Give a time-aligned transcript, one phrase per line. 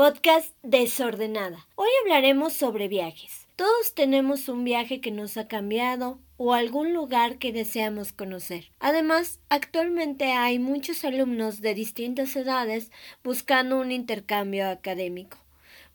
[0.00, 1.66] podcast Desordenada.
[1.74, 3.46] Hoy hablaremos sobre viajes.
[3.54, 8.72] Todos tenemos un viaje que nos ha cambiado o algún lugar que deseamos conocer.
[8.78, 12.90] Además, actualmente hay muchos alumnos de distintas edades
[13.22, 15.36] buscando un intercambio académico.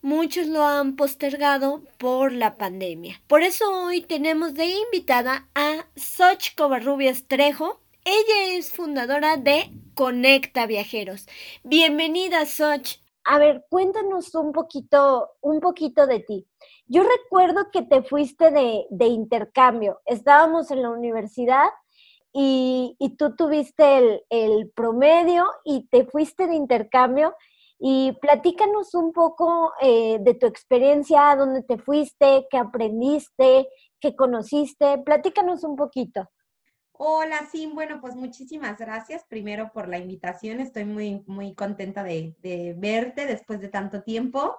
[0.04, 3.20] Muchos lo han postergado por la pandemia.
[3.26, 7.81] Por eso hoy tenemos de invitada a Soch Covarrubias Trejo.
[8.03, 11.26] Ella es fundadora de Conecta Viajeros.
[11.63, 13.03] Bienvenida, Soch.
[13.27, 16.47] A ver, cuéntanos un poquito, un poquito de ti.
[16.85, 19.99] Yo recuerdo que te fuiste de, intercambio.
[20.05, 21.70] Estábamos en la universidad
[22.31, 27.35] y, tú tuviste el, promedio y te fuiste de intercambio.
[27.79, 33.67] Y platícanos un poco eh, de tu experiencia, dónde te fuiste, qué aprendiste,
[33.99, 34.99] qué conociste.
[34.99, 36.29] Platícanos un poquito.
[36.98, 40.62] Hola, sí, bueno, pues muchísimas gracias primero por la invitación.
[40.62, 44.55] Estoy muy, muy contenta de, verte después de tanto tiempo.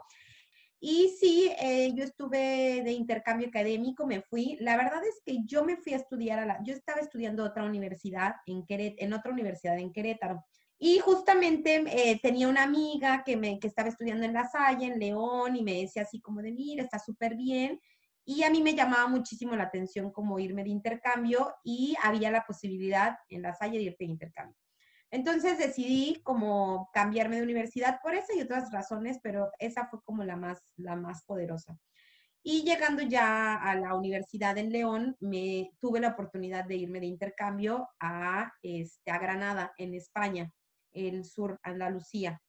[0.79, 4.59] Y sí, eh, yo estuve de intercambio académico, me fui.
[4.61, 7.65] La verdad es que yo me fui a estudiar a la, yo estaba estudiando otra
[7.65, 10.45] universidad en Queret, en otra universidad en Querétaro.
[10.79, 14.99] Y justamente eh, tenía una amiga que, me, que estaba estudiando en La Salle, en
[14.99, 17.81] León, y me decía así como de, mira, está súper bien.
[18.29, 22.45] Y a mí me llamaba muchísimo la atención como irme de intercambio y había la
[22.45, 24.57] posibilidad en la Salle de irte de intercambio.
[25.13, 30.25] Entonces decidí como cambiarme de universidad por esa y otras razones, pero esa fue como
[30.25, 31.79] la más, la más poderosa.
[32.43, 37.07] Y llegando ya a la universidad en León, me tuve la oportunidad de irme de
[37.07, 40.53] intercambio a, este, a Granada, en España,
[40.93, 42.43] el sur, Andalucía.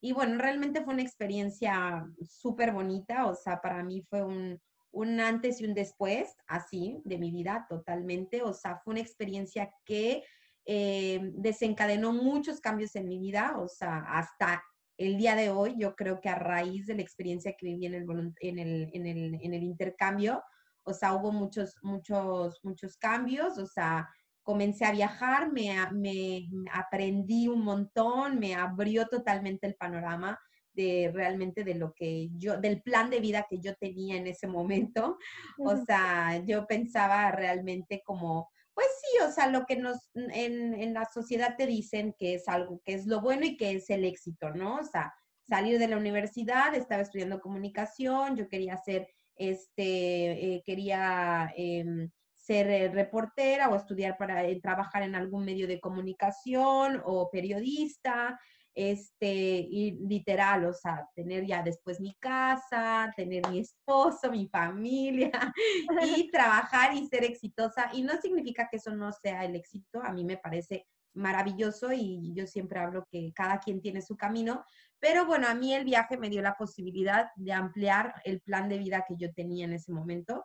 [0.00, 4.60] Y bueno, realmente fue una experiencia súper bonita, o sea, para mí fue un,
[4.94, 8.42] un antes y un después, así, de mi vida totalmente.
[8.42, 10.22] O sea, fue una experiencia que
[10.64, 14.62] eh, desencadenó muchos cambios en mi vida, o sea, hasta
[14.96, 17.94] el día de hoy, yo creo que a raíz de la experiencia que viví en
[17.94, 18.06] el,
[18.40, 20.42] en el, en el, en el intercambio,
[20.84, 24.08] o sea, hubo muchos, muchos, muchos cambios, o sea,
[24.42, 30.38] comencé a viajar, me, me aprendí un montón, me abrió totalmente el panorama
[30.74, 34.46] de realmente de lo que yo, del plan de vida que yo tenía en ese
[34.46, 35.18] momento.
[35.58, 40.94] O sea, yo pensaba realmente como, pues sí, o sea, lo que nos en, en,
[40.94, 44.04] la sociedad te dicen que es algo, que es lo bueno y que es el
[44.04, 44.76] éxito, ¿no?
[44.76, 45.14] O sea,
[45.48, 52.68] salir de la universidad, estaba estudiando comunicación, yo quería ser, este, eh, quería em, ser
[52.70, 58.38] eh, reportera o estudiar para eh, trabajar en algún medio de comunicación o periodista
[58.74, 65.30] este, y literal, o sea, tener ya después mi casa, tener mi esposo, mi familia
[66.18, 67.90] y trabajar y ser exitosa.
[67.92, 72.32] Y no significa que eso no sea el éxito, a mí me parece maravilloso y
[72.34, 74.64] yo siempre hablo que cada quien tiene su camino,
[74.98, 78.78] pero bueno, a mí el viaje me dio la posibilidad de ampliar el plan de
[78.78, 80.44] vida que yo tenía en ese momento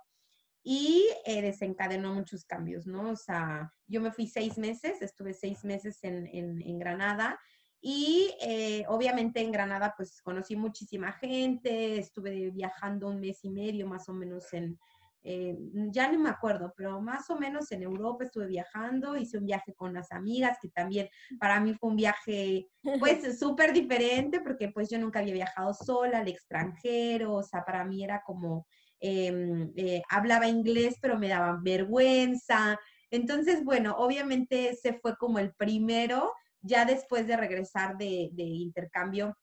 [0.62, 3.10] y eh, desencadenó muchos cambios, ¿no?
[3.10, 7.40] O sea, yo me fui seis meses, estuve seis meses en, en, en Granada
[7.82, 13.88] y eh, obviamente en Granada pues conocí muchísima gente, estuve viajando un mes y medio
[13.88, 14.78] más o menos en,
[15.22, 15.58] eh,
[15.92, 19.74] ya no me acuerdo, pero más o menos en Europa estuve viajando, hice un viaje
[19.74, 21.10] con las amigas, que también
[21.40, 22.68] para mí fue un viaje
[23.00, 27.84] pues súper diferente, porque pues yo nunca había viajado sola al extranjero, o sea, para
[27.84, 28.66] mí era como,
[29.00, 32.80] em, eh, hablaba inglés, pero me daba vergüenza.
[33.12, 39.38] Entonces, bueno, obviamente ese fue como el primero ya después de regresar de, intercambio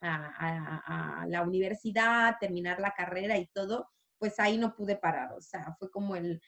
[0.00, 3.88] a, la universidad, terminar la carrera y todo,
[4.18, 5.32] pues ahí no pude parar.
[5.32, 6.40] O sea, fue como el,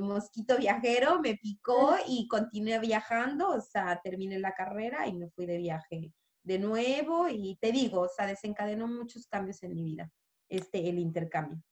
[0.00, 3.50] mosquito viajero, me picó y continué viajando.
[3.50, 7.28] O sea, terminé la carrera y me fui de viaje de nuevo.
[7.28, 10.10] Y te digo, o sea, desencadenó muchos cambios en mi vida,
[10.48, 11.62] este, el intercambio.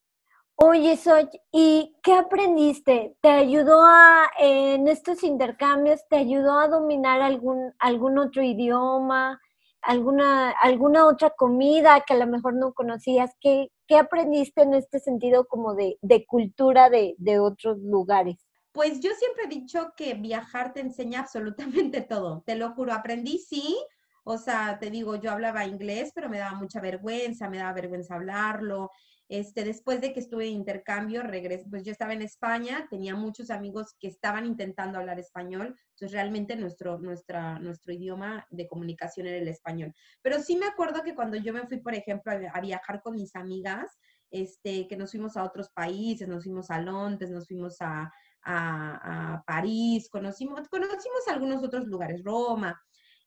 [0.60, 3.16] Oye, Soy, ¿y qué aprendiste?
[3.20, 9.40] ¿Te ayudó a, en estos intercambios, te ayudó a dominar algún, algún otro idioma,
[9.82, 13.30] alguna, alguna otra comida que a lo mejor no conocías?
[13.40, 18.44] ¿Qué, qué aprendiste en este sentido como de, de cultura de, de otros lugares?
[18.72, 23.38] Pues yo siempre he dicho que viajar te enseña absolutamente todo, te lo juro, aprendí
[23.38, 23.76] sí,
[24.24, 28.16] o sea, te digo, yo hablaba inglés, pero me daba mucha vergüenza, me daba vergüenza
[28.16, 28.90] hablarlo,
[29.28, 33.50] este, después de que estuve en intercambio, regresé, pues yo estaba en España, tenía muchos
[33.50, 39.36] amigos que estaban intentando hablar español, entonces realmente nuestro, nuestra, nuestro idioma de comunicación era
[39.36, 39.92] el español.
[40.22, 43.36] Pero sí me acuerdo que cuando yo me fui, por ejemplo, a, viajar con mis
[43.36, 43.98] amigas,
[44.30, 48.10] este, que nos fuimos a otros países, nos fuimos a Londres, nos fuimos a,
[48.42, 52.80] a, a París, conocimos, conocimos algunos otros lugares, Roma,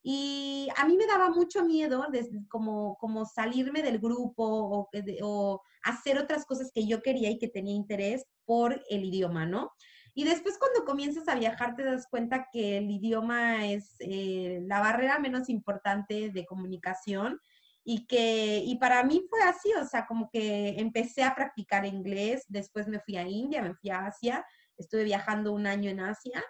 [0.03, 2.05] Y a mí me daba mucho miedo
[2.49, 4.89] como, como salirme del grupo o,
[5.21, 9.71] o, hacer otras cosas que yo quería y que tenía interés por el idioma, ¿no?
[10.13, 14.79] Y después cuando comienzas a viajar te das cuenta que el idioma es eh, la
[14.81, 17.39] barrera menos importante de comunicación
[17.83, 22.45] y que, y para mí fue así, o sea, como que empecé a practicar inglés,
[22.47, 24.45] después me fui a India, me fui a Asia,
[24.77, 26.43] estuve viajando un año en Asia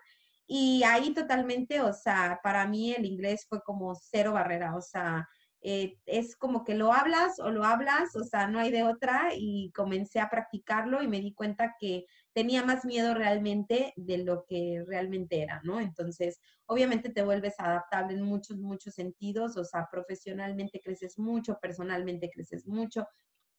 [0.54, 5.26] y ahí totalmente, o sea, para mí el inglés fue como cero barrera, o sea,
[5.62, 9.30] eh, es como que lo hablas o lo hablas, o sea, no hay de otra
[9.34, 12.04] y comencé a practicarlo y me di cuenta que
[12.34, 15.80] tenía más miedo realmente de lo que realmente era, ¿no?
[15.80, 22.30] Entonces, obviamente te vuelves adaptable en muchos, muchos sentidos, o sea, profesionalmente creces mucho, personalmente
[22.30, 23.08] creces mucho.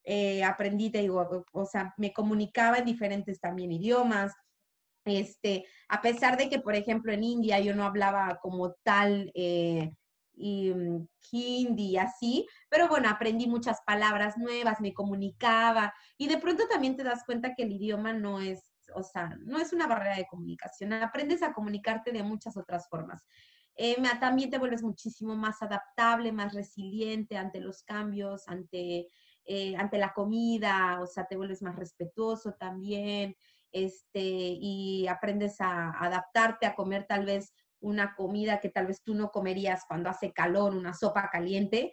[0.05, 4.35] Eh, aprendí, te digo, o sea, me comunicaba en diferentes también idiomas.
[5.05, 9.91] Este, a pesar de que, por ejemplo, en India yo no hablaba como tal eh,
[10.35, 16.69] mm, hindi y así, pero bueno, aprendí muchas palabras nuevas, me comunicaba y de pronto
[16.69, 20.17] también te das cuenta que el idioma no es, o sea, no es una barrera
[20.17, 23.25] de comunicación, aprendes a comunicarte de muchas otras formas.
[23.75, 29.09] Eh, también te vuelves muchísimo más adaptable, más resiliente ante los cambios, ante,
[29.45, 33.35] eh, ante la comida, o sea, te vuelves más respetuoso también,
[33.73, 39.15] este, y aprendes a adaptarte a comer tal vez una comida que tal vez tú
[39.15, 41.91] no comerías cuando hace calor, una sopa caliente,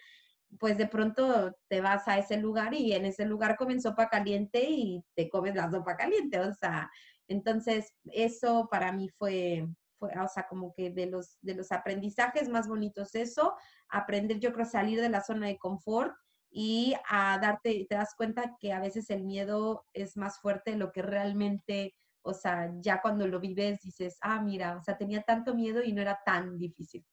[0.59, 4.63] pues de pronto te vas a ese lugar y en ese lugar comen sopa caliente
[4.67, 6.89] y te comes la sopa caliente, o sea,
[7.27, 9.67] entonces eso para mí fue,
[9.97, 13.55] fue o sea, como que de los, de los aprendizajes más bonitos eso,
[13.89, 16.13] aprender yo creo salir de la zona de confort
[16.49, 20.77] y a darte, te das cuenta que a veces el miedo es más fuerte de
[20.77, 25.23] lo que realmente o sea, ya cuando lo vives dices, ah, mira, o sea, tenía
[25.23, 27.05] tanto miedo y no era tan difícil.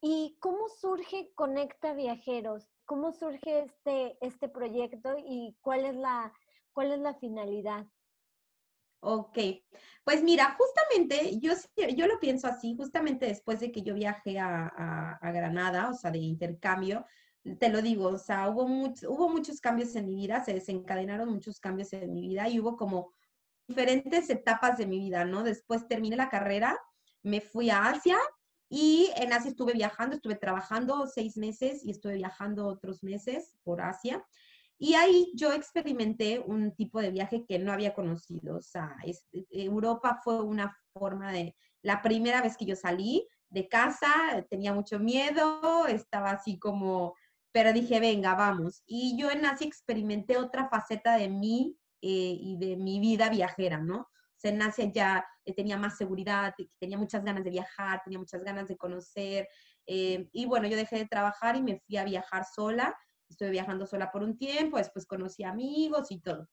[0.00, 2.68] ¿Y cómo surge Conecta Viajeros?
[2.84, 6.32] ¿Cómo surge este, este proyecto y cuál es, la,
[6.72, 7.86] cuál es la finalidad?
[9.00, 9.38] Ok,
[10.02, 11.52] pues mira, justamente yo,
[11.94, 16.10] yo lo pienso así, justamente después de que yo viajé a, a, Granada, o sea,
[16.10, 17.04] de intercambio,
[17.58, 21.60] te lo digo, o sea, hubo, hubo muchos cambios en mi vida, se desencadenaron muchos
[21.60, 23.12] cambios en mi vida y hubo como
[23.68, 25.42] diferentes etapas de mi vida, ¿no?
[25.42, 26.78] Después terminé la carrera,
[27.22, 28.18] me fui a Asia
[28.68, 33.80] y en Asia estuve viajando, estuve trabajando seis meses y estuve viajando otros meses por
[33.80, 34.24] Asia.
[34.78, 38.56] Y ahí yo experimenté un tipo de viaje que no había conocido.
[38.56, 38.96] O sea,
[39.50, 41.54] Europa fue una forma de,
[41.84, 44.08] la primera vez que yo salí de casa,
[44.50, 47.14] tenía mucho miedo, estaba así como,
[47.54, 48.82] pero dije, venga, vamos.
[48.84, 53.78] Y yo en Asia experimenté otra faceta de mí eh, y de mi vida viajera,
[53.78, 53.98] ¿no?
[53.98, 58.18] O sea, en Asia ya eh, tenía más seguridad, tenía muchas ganas de viajar, tenía
[58.18, 59.46] muchas ganas de conocer.
[59.86, 62.92] Eh, y bueno, yo dejé de trabajar y me fui a viajar sola.
[63.28, 66.48] Estuve viajando sola por un tiempo, después conocí amigos y todo.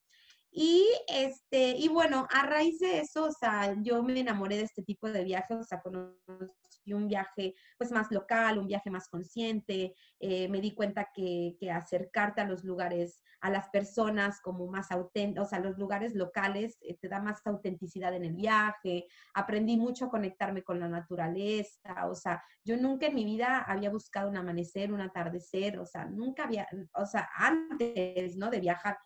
[0.53, 4.83] Y, este, y bueno, a raíz de eso, o sea, yo me enamoré de este
[4.83, 9.95] tipo de viajes, o sea, conocí un viaje pues más local, un viaje más consciente,
[10.19, 14.91] eh, me di cuenta que, que, acercarte a los lugares, a las personas como más
[14.91, 19.77] auténticos, o sea, los lugares locales eh, te da más autenticidad en el viaje, aprendí
[19.77, 24.29] mucho a conectarme con la naturaleza, o sea, yo nunca en mi vida había buscado
[24.29, 28.49] un amanecer, un atardecer, o sea, nunca había, o sea, antes, ¿no?
[28.49, 28.97] De viajar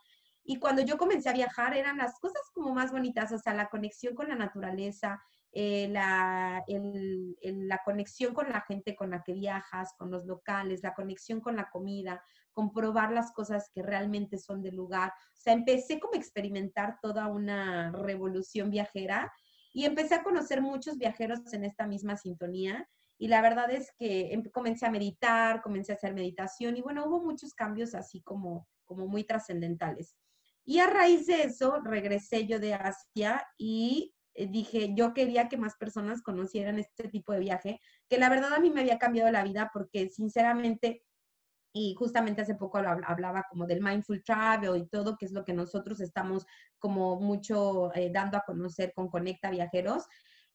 [0.48, 3.68] y cuando yo comencé a viajar eran las cosas como más bonitas, o sea, la
[3.68, 5.20] conexión con la naturaleza,
[5.52, 10.94] eh, la, la conexión con la gente con la que viajas, con los locales, la
[10.94, 15.10] conexión con la comida, comprobar las cosas que realmente son del lugar.
[15.10, 19.34] O sea, empecé como a experimentar toda una revolución viajera
[19.74, 22.88] y empecé a conocer muchos viajeros en esta misma sintonía.
[23.18, 27.06] Y la verdad es que em, comencé a meditar, comencé a hacer meditación y bueno,
[27.08, 30.16] hubo muchos cambios así como, como muy trascendentales.
[30.66, 35.58] Y a raíz de eso regresé yo de Asia y eh, dije, yo quería que
[35.58, 37.80] más personas conocieran este tipo de viaje,
[38.10, 41.04] que la verdad a mí me había cambiado la vida porque sinceramente,
[41.72, 45.54] y justamente hace poco hablaba como del mindful travel y todo, que es lo que
[45.54, 46.46] nosotros estamos
[46.80, 50.06] como mucho eh, dando a conocer con Conecta Viajeros,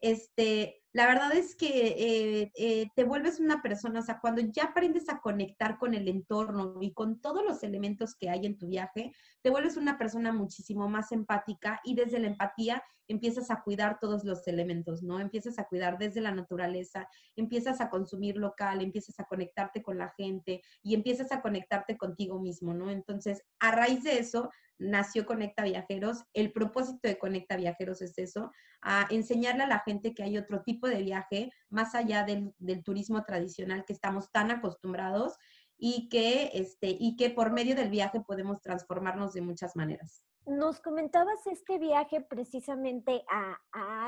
[0.00, 4.64] este, la verdad es que eh, eh, te vuelves una persona, o sea, cuando ya
[4.64, 8.66] aprendes a conectar con el entorno y con todos los elementos que hay en tu
[8.66, 13.98] viaje, te vuelves una persona muchísimo más empática y desde la empatía empiezas a cuidar
[14.00, 15.20] todos los elementos, ¿no?
[15.20, 20.10] Empiezas a cuidar desde la naturaleza, empiezas a consumir local, empiezas a conectarte con la
[20.16, 22.90] gente y empiezas a conectarte contigo mismo, ¿no?
[22.90, 26.24] Entonces, a raíz de eso, nació Conecta Viajeros.
[26.32, 28.50] El propósito de Conecta Viajeros es eso,
[28.82, 33.24] a enseñarle a la gente que hay otro tipo de viaje, más allá del, turismo
[33.24, 35.36] tradicional que estamos tan acostumbrados
[35.76, 40.22] y que, este, y que por medio del viaje podemos transformarnos de muchas maneras.
[40.46, 43.58] Nos comentabas este viaje precisamente a,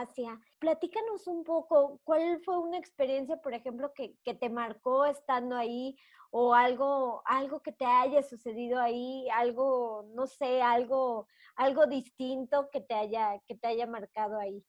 [0.00, 0.40] Asia.
[0.58, 5.96] Platícanos un poco, ¿cuál fue una experiencia, por ejemplo, que, que, te marcó estando ahí
[6.30, 12.80] o algo, algo que te haya sucedido ahí, algo, no sé, algo, algo distinto que
[12.80, 14.64] te haya, que te haya marcado ahí?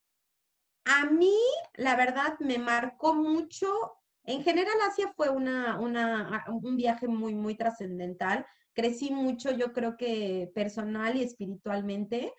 [0.85, 1.37] A mí,
[1.75, 3.67] la verdad, me marcó mucho.
[4.23, 9.95] En general, Asia fue una, una, un viaje muy, muy trascendental crecí mucho, yo creo
[9.95, 12.33] que personal y espiritualmente.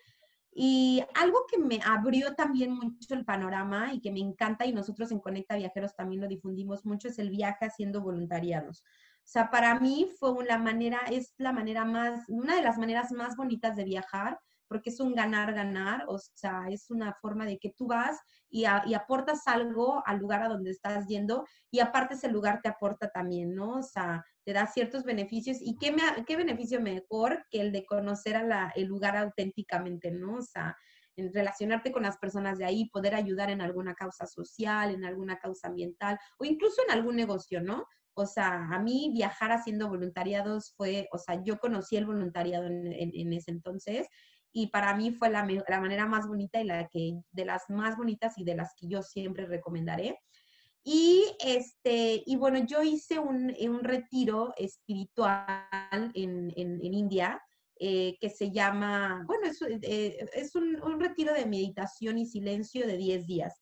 [0.57, 5.11] Y algo que me abrió también mucho el panorama y que me encanta y nosotros
[5.11, 8.79] en Conecta Viajeros también lo difundimos mucho es el viaje haciendo voluntariados.
[8.79, 13.11] O sea, para mí fue la manera, es la manera más, una de las maneras
[13.11, 17.73] más bonitas de viajar porque es un ganar-ganar, o sea, es una forma de que
[17.77, 18.19] tú vas
[18.49, 23.09] y, aportas algo al lugar a donde estás yendo y aparte ese lugar te aporta
[23.09, 23.79] también, ¿no?
[23.79, 27.85] O sea, te da ciertos beneficios y qué, me, qué beneficio mejor que el de
[27.85, 30.35] conocer a el lugar auténticamente, ¿no?
[30.35, 30.75] O sea,
[31.17, 35.37] en relacionarte con las personas de ahí, poder ayudar en alguna causa social, en alguna
[35.37, 37.85] causa ambiental o incluso en algún negocio, ¿no?
[38.17, 42.87] O sea, a mí viajar haciendo voluntariados fue, o sea, yo conocí el voluntariado en,
[42.93, 44.07] en ese entonces
[44.57, 47.97] y para mí fue la, la, manera más bonita y la que, de las más
[47.97, 50.17] bonitas y de las que yo siempre recomendaré.
[50.81, 55.59] Y, este, y bueno, yo hice un, un retiro espiritual
[56.13, 57.41] en, en, en India
[57.77, 62.87] eh, que se llama, bueno, es, eh, es un, un, retiro de meditación y silencio
[62.87, 63.61] de 10 días.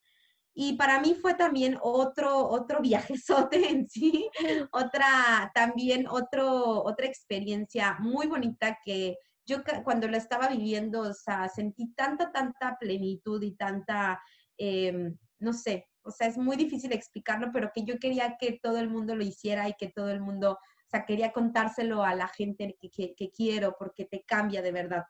[0.53, 4.29] Y para mí fue también otro, otro viajezote en sí,
[4.71, 11.49] otra, también otro, otra experiencia muy bonita que yo cuando lo estaba viviendo, o sea,
[11.49, 14.21] sentí tanta, tanta plenitud y tanta,
[14.57, 18.77] em, no sé, o sea, es muy difícil explicarlo, pero que yo quería que todo
[18.77, 22.27] el mundo lo hiciera y que todo el mundo, o sea, quería contárselo a la
[22.27, 25.03] gente que, que, quiero porque te cambia de verdad.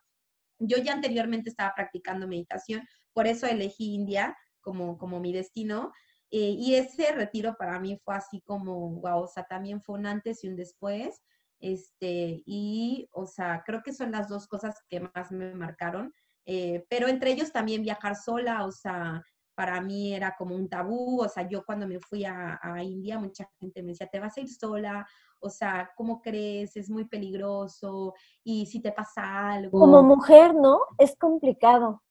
[0.58, 5.92] Yo ya anteriormente estaba practicando meditación, por eso elegí India como, como mi destino.
[6.30, 10.06] Eh, y ese retiro para mí fue así como, wow, o sea, también fue un
[10.06, 11.22] antes y un después.
[11.64, 16.12] Este, y, o sea, creo que son las dos cosas que más me marcaron.
[16.44, 19.22] Eh, pero entre ellos también viajar sola, o sea,
[19.54, 23.18] para mí era como un tabú, o sea, yo cuando me fui a, a, India,
[23.18, 25.06] mucha gente me decía, te vas a ir sola,
[25.40, 26.76] o sea, ¿cómo crees?
[26.76, 29.80] Es muy peligroso, y si te pasa algo.
[29.80, 30.80] Como mujer, ¿no?
[30.98, 32.02] Es complicado.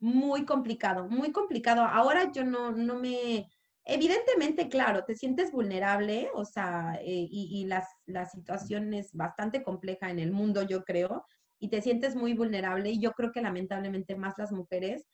[0.00, 1.82] Muy complicado, muy complicado.
[1.82, 3.50] Ahora yo no, no me,
[3.90, 10.18] Evidentemente, claro, te sientes vulnerable, o sea, eh, y, la situación es bastante compleja en
[10.18, 11.24] el mundo, yo creo,
[11.58, 15.08] y te sientes muy vulnerable, y yo creo que lamentablemente más las mujeres.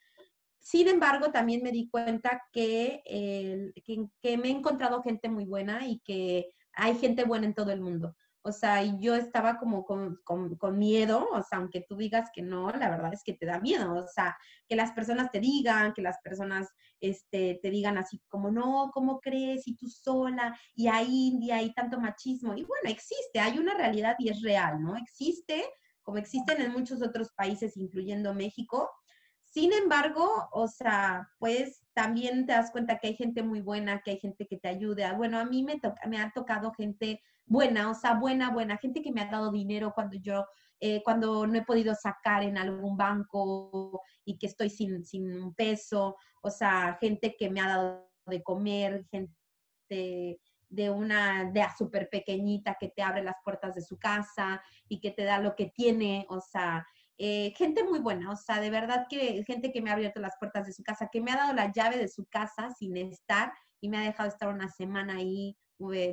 [0.58, 3.02] Sin embargo, también me di cuenta que,
[4.20, 7.80] que me he encontrado gente muy buena y que hay gente buena en todo el
[7.80, 8.16] mundo.
[8.46, 12.42] O sea, y yo estaba como con, con, miedo, o sea, aunque tú digas que
[12.42, 14.36] no, la verdad es que te da miedo, o sea,
[14.68, 16.68] que las personas te digan, que las personas
[17.00, 19.66] este, te digan así como, no, ¿cómo crees?
[19.66, 22.54] Y tú sola, y ahí India, hay tanto machismo.
[22.54, 24.94] Y bueno, existe, hay una realidad y es real, ¿no?
[24.98, 25.64] Existe,
[26.02, 28.90] como existen en muchos otros países, incluyendo México.
[29.54, 34.10] Sin embargo, o sea, pues también te das cuenta que hay gente muy buena, que
[34.10, 35.12] hay gente que te ayuda.
[35.12, 39.12] Bueno, a mí me, me ha tocado gente buena, o sea, buena, buena, gente que
[39.12, 40.44] me ha dado dinero cuando yo,
[40.80, 45.54] eh, cuando no he podido sacar en algún banco y que estoy sin, sin un
[45.54, 52.08] peso, o sea, gente que me ha dado de comer, gente de una de súper
[52.10, 55.66] pequeñita que te abre las puertas de su casa y que te da lo que
[55.66, 56.84] tiene, o sea,
[57.18, 60.36] eh, gente muy buena, o sea, de verdad que gente que me ha abierto las
[60.38, 63.52] puertas de su casa, que me ha dado la llave de su casa sin estar
[63.80, 65.56] y me ha dejado estar una semana ahí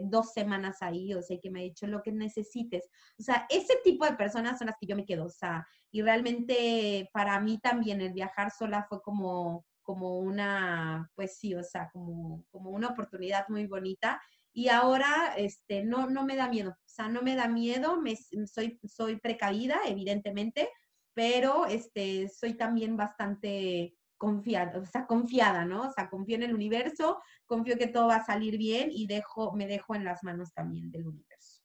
[0.03, 2.89] dos semanas ahí, o sea, que me ha dicho lo que necesites.
[3.19, 6.01] O sea, ese tipo de personas son las que yo me quedo, o sea, y
[6.01, 11.89] realmente para mí también el viajar sola fue como, como una, pues sí, o sea,
[11.91, 14.21] como, como una oportunidad muy bonita.
[14.53, 18.17] Y ahora, este, no, no me da miedo, o sea, no me da miedo, me,
[18.45, 20.69] soy, soy precavida, evidentemente,
[21.13, 25.87] pero este, soy también bastante confiada, o sea, confiada, ¿no?
[25.87, 29.51] O sea, confío en el universo, confío que todo va a salir bien y dejo,
[29.53, 31.63] me dejo en las manos también del universo.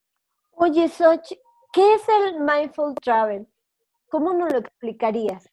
[0.53, 1.33] Oye, Soch,
[1.73, 3.47] ¿qué es el mindful travel?
[4.09, 5.51] ¿Cómo nos lo explicarías?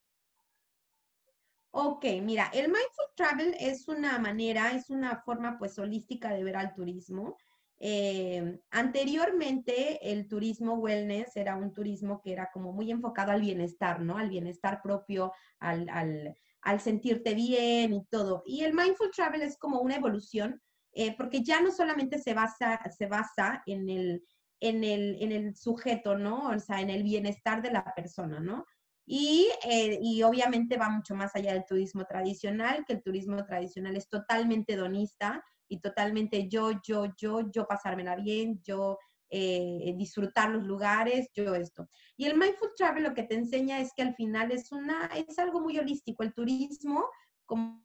[1.72, 6.56] Ok, mira, el mindful travel es una manera, es una forma pues holística de ver
[6.56, 7.36] al turismo.
[7.80, 14.01] Eh, anteriormente, el turismo wellness era un turismo que era como muy enfocado al bienestar,
[14.01, 14.18] ¿no?
[14.18, 18.44] Al bienestar propio, al, al, al sentirte bien y todo.
[18.46, 20.62] Y el mindful travel es como una evolución,
[20.94, 24.24] eh, porque ya no solamente se basa, se basa en, el,
[24.60, 26.50] en, el, en el sujeto, ¿no?
[26.50, 28.65] O sea, en el bienestar de la persona, ¿no?
[29.06, 33.98] Y, eh, y, obviamente va mucho más allá del turismo tradicional, que el turismo tradicional
[33.98, 39.00] es totalmente donista y totalmente yo, yo, yo, yo pasármela bien, yo
[39.32, 41.89] eh, disfrutar los lugares, yo esto.
[42.15, 45.39] Y el Mindful Travel lo que te enseña es que al final es, una, es
[45.39, 46.22] algo muy holístico.
[46.22, 47.10] El turismo,
[47.46, 47.84] como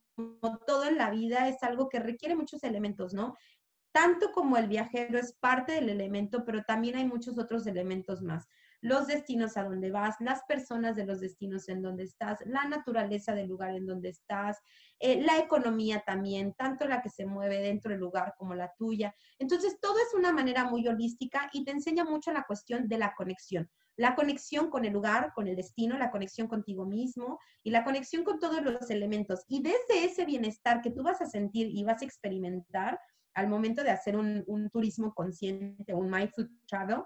[0.67, 3.35] todo en la vida, es algo que requiere muchos elementos, ¿no?
[3.91, 8.47] Tanto como el viajero es parte del elemento, pero también hay muchos otros elementos más
[8.81, 13.35] los destinos a donde vas, las personas de los destinos en donde estás, la naturaleza
[13.35, 14.59] del lugar en donde estás,
[15.01, 19.15] eh, la economía también, tanto la que se mueve dentro del lugar como la tuya.
[19.39, 23.15] Entonces, todo es una manera muy holística y te enseña mucho la cuestión de la
[23.15, 23.69] conexión.
[23.97, 28.23] La conexión con el lugar, con el destino, la conexión contigo mismo y la conexión
[28.23, 29.45] con todos los elementos.
[29.49, 33.01] Y desde ese bienestar que tú vas a sentir y vas a experimentar
[33.35, 37.03] al momento de hacer un, un turismo consciente, un mindful travel,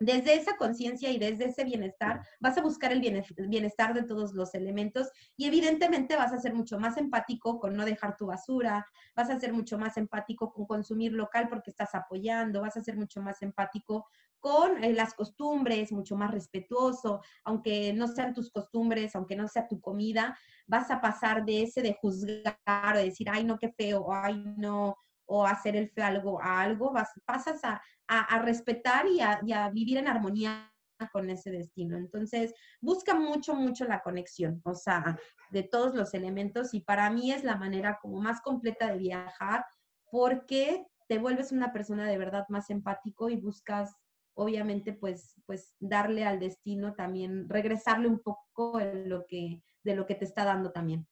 [0.00, 4.54] desde esa conciencia y desde ese bienestar vas a buscar el bienestar de todos los
[4.54, 9.30] elementos y evidentemente vas a ser mucho más empático con no dejar tu basura, vas
[9.30, 13.22] a ser mucho más empático con consumir local porque estás apoyando, vas a ser mucho
[13.22, 14.06] más empático
[14.44, 19.66] con eh, las costumbres, mucho más respetuoso, aunque no sean tus costumbres, aunque no sea
[19.68, 20.36] tu comida,
[20.66, 22.58] vas a pasar de ese de juzgar
[22.94, 26.60] o de decir, ay, no, qué feo, ay, no, o hacer el feo algo a
[26.60, 30.70] algo, vas, pasas a, a, respetar y a, a vivir en armonía
[31.12, 31.96] con ese destino.
[31.96, 35.18] Entonces, busca mucho, mucho la conexión, o sea,
[35.50, 39.64] de todos los elementos y para mí es la manera como más completa de viajar
[40.10, 43.94] porque te vuelves una persona de verdad más empático y buscas
[44.36, 50.06] obviamente pues pues darle al destino también regresarle un poco de lo que de lo
[50.06, 51.06] que te está dando también.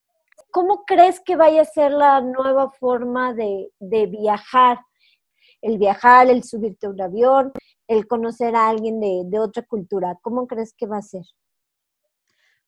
[0.53, 4.79] ¿Cómo crees que vaya a ser la nueva forma de, de viajar?
[5.63, 7.53] El viajar, el subirte a un avión,
[7.89, 10.19] el conocer a alguien de, de otra cultura.
[10.21, 11.25] ¿Cómo crees que va a ser?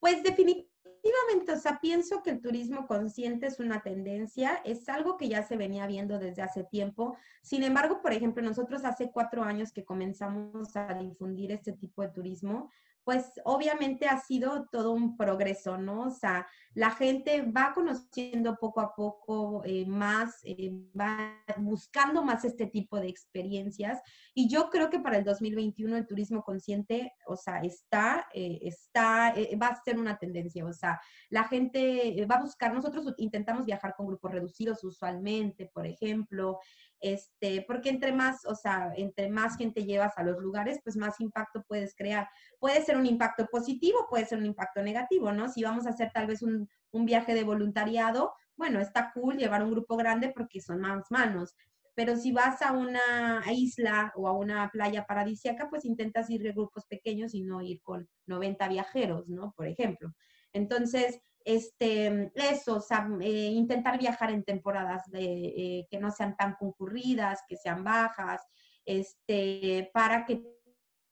[0.01, 5.29] Pues definitivamente, o sea, pienso que el turismo consciente es una tendencia, es algo que
[5.29, 7.17] ya se venía viendo desde hace tiempo.
[7.43, 12.09] Sin embargo, por ejemplo, nosotros hace cuatro años que comenzamos a difundir este tipo de
[12.09, 12.71] turismo,
[13.05, 16.05] pues obviamente ha sido todo un progreso, ¿no?
[16.05, 22.45] O sea, la gente va conociendo poco a poco eh, más, eh, va buscando más
[22.45, 24.01] este tipo de experiencias
[24.35, 29.35] y yo creo que para el 2021 el turismo consciente, o sea, está, eh, está,
[29.61, 33.95] va a ser una tendencia, o sea, la gente va a buscar, nosotros intentamos viajar
[33.95, 36.59] con grupos reducidos usualmente, por ejemplo,
[37.05, 41.21] este, porque entre más, o sea, entre más gente llevas a los lugares, pues más
[41.21, 42.27] impacto puedes crear.
[42.59, 45.51] Puede ser un impacto positivo, puede ser un impacto negativo, ¿no?
[45.51, 49.63] Si vamos a hacer tal vez un, un viaje de voluntariado, bueno, está cool llevar
[49.63, 51.55] un grupo grande porque son más manos.
[51.95, 56.53] Pero si vas a una isla o a una playa paradisíaca, pues intentas ir de
[56.53, 59.53] grupos pequeños y no ir con 90 viajeros, ¿no?
[59.55, 60.15] Por ejemplo.
[60.55, 66.37] Entonces, este, eso, o sea, eh, intentar viajar en temporadas de, eh, que no sean
[66.37, 68.43] tan concurridas, que sean bajas,
[68.85, 70.43] este, para que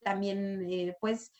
[0.03, 1.31] también, eh, pues,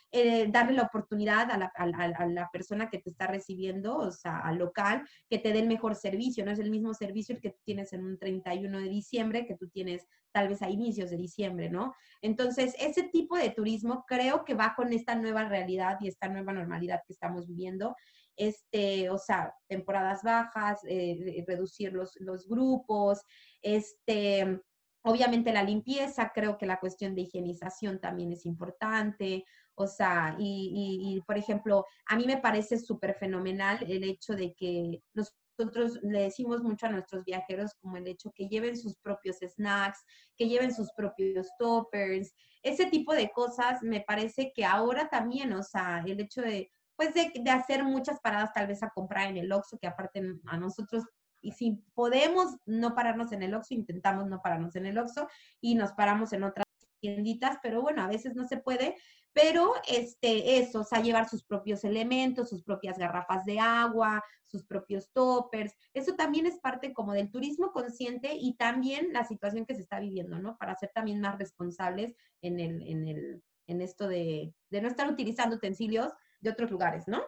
[0.49, 5.07] darle la oportunidad a la, a, persona que te está recibiendo, o sea, al local,
[5.29, 6.45] que te dé el mejor servicio.
[6.45, 9.55] No es el mismo servicio el que tú tienes en un 31 de diciembre que
[9.55, 11.93] tú tienes tal vez a inicios de diciembre, ¿no?
[12.21, 16.53] Entonces, ese tipo de turismo creo que va con esta nueva realidad y esta nueva
[16.53, 17.95] normalidad que estamos viviendo
[18.35, 23.21] este, o sea, temporadas bajas, eh, reducir los, los grupos,
[23.61, 24.61] este,
[25.03, 31.21] obviamente la limpieza, creo que la cuestión de higienización también es importante, o sea, y,
[31.25, 36.61] por ejemplo, a mí me parece súper fenomenal el hecho de que nosotros le decimos
[36.61, 40.03] mucho a nuestros viajeros como el hecho que lleven sus propios snacks,
[40.37, 45.63] que lleven sus propios toppers, ese tipo de cosas me parece que ahora también, o
[45.63, 49.37] sea, el hecho de pues de, de, hacer muchas paradas tal vez a comprar en
[49.37, 51.03] el Oxxo, que aparte a nosotros,
[51.43, 55.27] y si podemos no pararnos en el Oxxo, intentamos no pararnos en el Oxxo
[55.61, 56.65] y nos paramos en otras
[56.99, 58.95] tienditas, pero bueno, a veces no se puede,
[59.33, 64.63] pero este, eso, o sea, llevar sus propios elementos, sus propias garrafas de agua, sus
[64.65, 69.75] propios toppers, eso también es parte como del turismo consciente y también la situación que
[69.75, 70.57] se está viviendo, ¿no?
[70.57, 75.11] Para ser también más responsables en el, en el, en esto de, de no estar
[75.11, 77.21] utilizando utensilios de otros lugares, ¿no?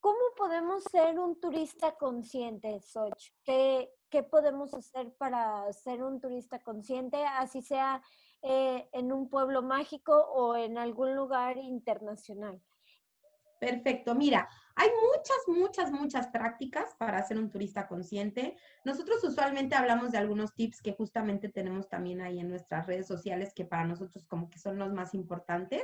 [0.00, 3.32] ¿Cómo podemos ser un turista consciente, Soch?
[3.44, 3.90] ¿Qué,
[4.30, 8.02] podemos hacer para ser un turista consciente, así sea
[8.42, 12.60] eh, en un pueblo mágico o en algún lugar internacional.
[13.60, 14.14] Perfecto.
[14.14, 18.56] Mira, hay muchas, muchas, muchas prácticas para ser un turista consciente.
[18.86, 23.52] Nosotros usualmente hablamos de algunos tips que justamente tenemos también ahí en nuestras redes sociales
[23.54, 25.82] que para nosotros como que son los más importantes,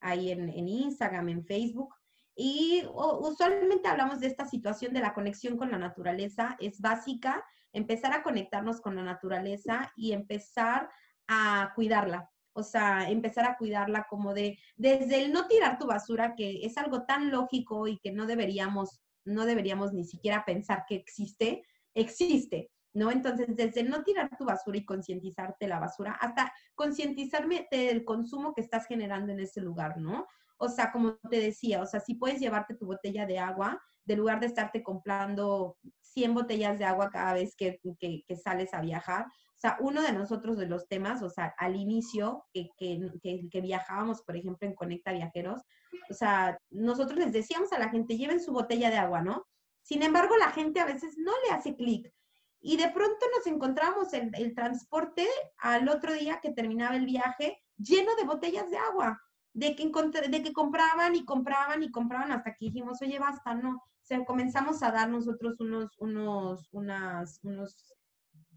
[0.00, 1.92] ahí en Instagram, en Facebook.
[2.40, 6.56] Y usualmente hablamos de esta situación de la conexión con la naturaleza.
[6.60, 10.88] Es básica empezar a conectarnos con la naturaleza y empezar
[11.26, 12.30] a cuidarla.
[12.52, 16.78] O sea, empezar a cuidarla como de, desde el no tirar tu basura, que es
[16.78, 22.70] algo tan lógico y que no deberíamos, no deberíamos ni siquiera pensar que existe, existe,
[22.94, 23.10] ¿no?
[23.10, 28.60] Entonces, desde no tirar tu basura y concientizarte la basura, hasta concientizarme del consumo que
[28.60, 30.28] estás generando en ese lugar, ¿no?
[30.58, 34.16] O sea, como te decía, o sea, si puedes llevarte tu botella de agua, de
[34.16, 39.26] lugar de estarte comprando 100 botellas de agua cada vez que, que sales a viajar,
[39.58, 44.22] o sea, uno de nosotros de los temas, o sea, al inicio que, que, viajábamos,
[44.22, 45.62] por ejemplo, en Conecta Viajeros,
[46.08, 49.44] o sea, nosotros les decíamos a la gente, lleven su botella de agua, ¿no?
[49.82, 52.08] Sin embargo, la gente a veces no le hace clic.
[52.60, 55.26] Y de pronto nos encontramos en el transporte
[55.58, 59.20] al otro día que terminaba el viaje lleno de botellas de agua,
[59.52, 59.90] de que,
[60.28, 63.76] de que compraban y compraban y compraban hasta que dijimos, oye, basta, no.
[63.76, 67.94] O sea, comenzamos a dar nosotros unos, unos, unas, unos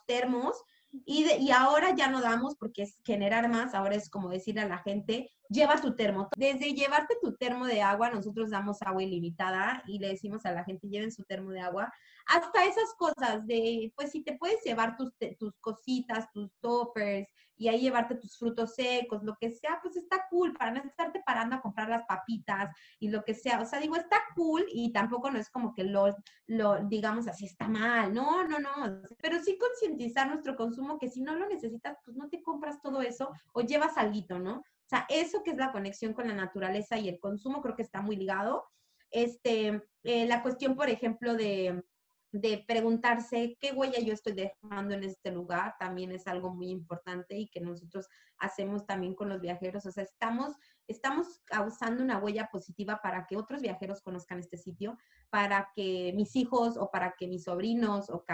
[0.06, 0.63] termos
[1.06, 4.67] y, y ahora ya no damos porque es generar más, ahora es como decirle a
[4.67, 6.30] la gente, lleva tu termo.
[6.38, 10.63] Desde llevarte tu termo de agua, nosotros damos agua ilimitada y le decimos a la
[10.63, 11.91] gente, lleven su termo de agua,
[12.32, 17.67] hasta esas cosas de, pues si te puedes llevar tus, tus cositas, tus toppers y
[17.67, 21.58] ahí llevarte tus frutos secos, lo que sea, pues está cool para no estarte parando
[21.58, 23.60] a comprar las papitas y lo que sea.
[23.60, 26.15] O sea, digo, está cool y tampoco no es como que lo,
[26.48, 28.13] lo digamos así, está mal.
[28.13, 29.02] No, no, no.
[29.22, 33.02] Pero sí concientizar nuestro consumo que si no lo necesitas, pues no te compras todo
[33.02, 34.60] eso o llevas algo, ¿no?
[34.60, 37.84] O sea, eso que es la conexión con la naturaleza y el consumo creo que
[37.84, 38.63] está muy ligado.
[39.12, 41.84] Este, eh, la cuestión, por ejemplo, de,
[42.32, 47.38] de preguntarse qué huella yo estoy dejando en este lugar también es algo muy importante
[47.38, 49.86] y que nosotros hacemos también con los viajeros.
[49.86, 50.56] O sea, estamos,
[50.88, 54.98] estamos causando una huella positiva para que otros viajeros conozcan este sitio,
[55.30, 58.26] para que mis hijos o para que mis sobrinos o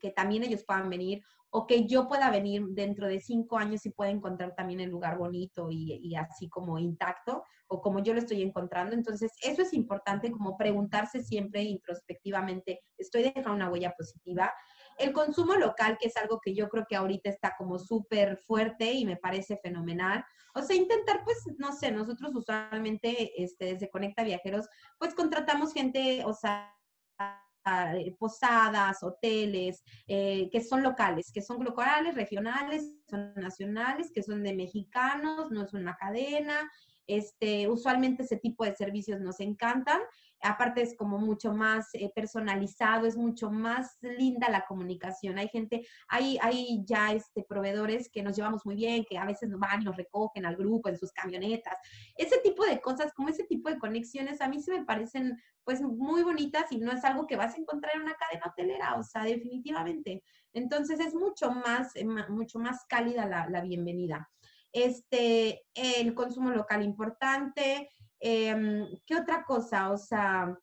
[0.00, 3.90] que también ellos puedan venir o que yo pueda venir dentro de cinco años y
[3.90, 8.42] pueda encontrar también el lugar bonito y, así como intacto o como yo lo estoy
[8.42, 8.94] encontrando.
[8.94, 14.52] Entonces, eso es importante como preguntarse siempre introspectivamente, ¿estoy dejando una huella positiva?
[14.98, 18.92] El consumo local, que es algo que yo creo que ahorita está como súper fuerte
[18.92, 20.24] y me parece fenomenal.
[20.54, 24.66] O sea, intentar, pues, no sé, nosotros usualmente este, desde Conecta Viajeros,
[24.98, 26.72] pues contratamos gente, o sea,
[27.66, 34.44] eh, posadas, hoteles, eh, que son locales, que son locales, regionales, son nacionales, que son
[34.44, 36.70] de mexicanos, no es una cadena.
[37.06, 40.00] Este, usualmente ese tipo de servicios nos encantan
[40.42, 45.38] aparte es como mucho más eh, personalizado, es mucho más linda la comunicación.
[45.38, 49.48] Hay gente, hay, hay ya este, proveedores que nos llevamos muy bien, que a veces
[49.48, 51.76] nos van y nos recogen al grupo en sus camionetas.
[52.16, 55.82] Ese tipo de cosas, como ese tipo de conexiones, a mí se me parecen pues
[55.82, 59.02] muy bonitas y no es algo que vas a encontrar en una cadena hotelera, o
[59.02, 60.22] sea, definitivamente.
[60.52, 64.30] Entonces es mucho más, eh, mucho más cálida la, la bienvenida.
[64.72, 69.90] Este, el consumo local importante, Em, ¿Qué otra cosa?
[69.90, 70.56] O sea,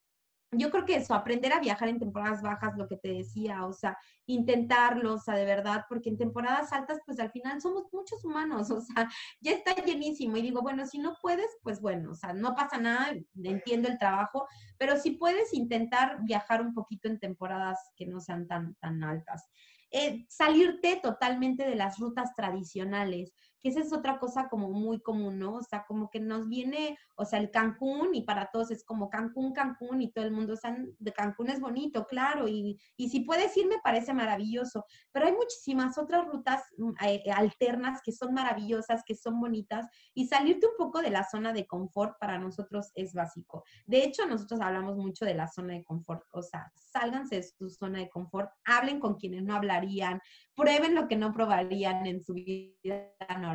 [0.52, 3.74] yo creo que eso, aprender a viajar en temporadas bajas, lo que te decía, o
[3.74, 8.24] sea, intentarlo, o sea, de verdad, porque en temporadas altas, pues al final somos muchos
[8.24, 10.38] humanos, o sea, ya está llenísimo.
[10.38, 13.13] Y digo, bueno, si no puedes, pues bueno, o sea, no pasa nada,
[13.44, 18.48] entiendo el trabajo, pero si puedes intentar viajar un poquito en temporadas que no sean
[18.48, 19.50] tan, tan altas.
[19.96, 23.32] Eh, salirte totalmente de las rutas tradicionales
[23.63, 25.56] que esa es otra cosa como muy común, ¿no?
[25.56, 29.10] O sea, como que nos viene, o sea, el Cancún y para todos es como
[29.10, 33.08] Cancún, Cancún y todo el mundo, o sea, de Cancún es bonito, claro, y, y
[33.08, 38.12] si puedes ir me parece maravilloso, pero hay muchísimas otras rutas mm, eh, alternas que
[38.12, 42.38] son maravillosas, que son bonitas, y salirte un poco de la zona de confort para
[42.38, 43.63] nosotros es básico.
[43.86, 47.69] De hecho, nosotros hablamos mucho de la zona de confort, o sea, sálganse de su
[47.69, 50.19] zona de confort, hablen con quienes no hablarían,
[50.54, 53.08] prueben lo que no probarían en su vida
[53.39, 53.53] normal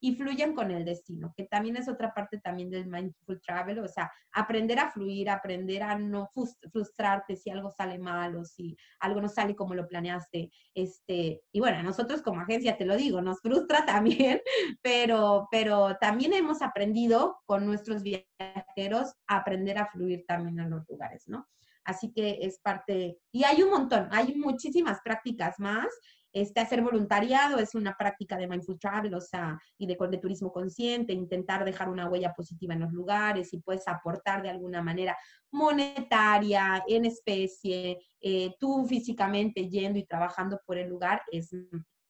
[0.00, 3.88] y fluyan con el destino, que también es otra parte también del mindful travel, o
[3.88, 6.30] sea, aprender a fluir, aprender a no
[6.72, 10.50] frustrarte si algo sale mal o si algo no sale como lo planeaste.
[10.74, 14.40] Este, y bueno, nosotros como agencia, te lo digo, nos frustra también,
[14.82, 20.88] pero, pero también hemos aprendido con nuestros viajeros a aprender a fluir también en los
[20.88, 21.46] lugares, ¿no?
[21.84, 25.86] Así que es parte, y hay un montón, hay muchísimas prácticas más.
[26.34, 30.50] Este, hacer voluntariado es una práctica de mindful travel, o sea, y de, de turismo
[30.50, 35.16] consciente, intentar dejar una huella positiva en los lugares y puedes aportar de alguna manera
[35.52, 41.54] monetaria, en especie, eh, tú físicamente yendo y trabajando por el lugar, es,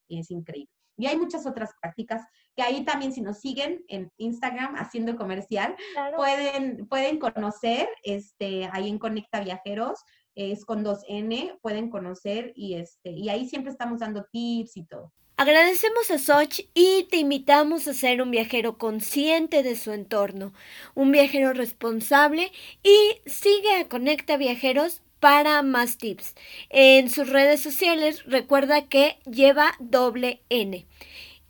[0.08, 0.70] es increíble.
[0.96, 2.22] Y hay muchas otras prácticas
[2.56, 5.76] que ahí también si nos siguen en Instagram haciendo comercial,
[6.16, 9.98] pueden, pueden conocer, este, ahí en Conecta Viajeros,
[10.34, 14.84] es con dos N, pueden conocer y, este, y ahí siempre estamos dando tips y
[14.84, 15.12] todo.
[15.36, 20.52] Agradecemos a Soch y te invitamos a ser un viajero consciente de su entorno,
[20.94, 22.52] un viajero responsable
[22.84, 26.34] y sigue a Conecta Viajeros para más tips.
[26.68, 30.86] En sus redes sociales recuerda que lleva doble N.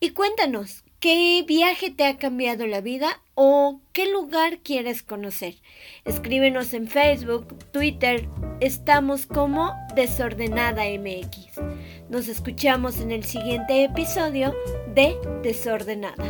[0.01, 5.57] Y cuéntanos, ¿qué viaje te ha cambiado la vida o qué lugar quieres conocer?
[6.07, 8.27] Escríbenos en Facebook, Twitter,
[8.61, 11.61] estamos como Desordenada MX.
[12.09, 14.55] Nos escuchamos en el siguiente episodio
[14.95, 16.25] de Desordenada.